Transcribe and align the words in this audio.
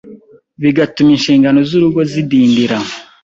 bigatuma 0.61 1.09
inshingano 1.15 1.59
z’urugo 1.69 1.99
zidindira. 2.11 2.77